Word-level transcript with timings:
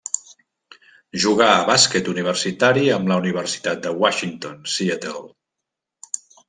Jugà 1.25 1.49
a 1.57 1.67
bàsquet 1.67 2.09
universitari 2.15 2.89
amb 2.97 3.13
la 3.13 3.21
Universitat 3.25 3.87
de 3.87 3.95
Washington, 4.05 4.61
Seattle. 4.79 5.27